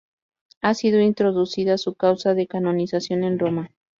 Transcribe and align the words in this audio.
Ha 0.63 0.73
sido 0.73 0.99
introducida 0.99 1.77
su 1.77 1.93
causa 1.93 2.33
de 2.33 2.47
canonización 2.47 3.23
en 3.23 3.37
Roma. 3.37 3.69